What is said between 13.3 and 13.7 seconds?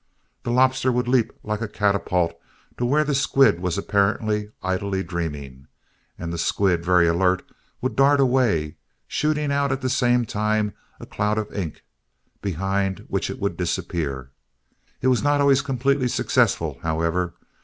would